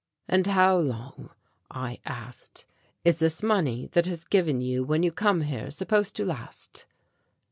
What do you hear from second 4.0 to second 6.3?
is given you when you come here supposed to